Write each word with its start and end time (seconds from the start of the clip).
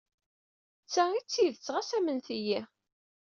D 0.85 0.87
ta 0.93 1.03
ay 1.11 1.21
d 1.23 1.27
tidet, 1.31 1.67
ɣas 1.73 1.89
amnet-iyi! 1.97 2.59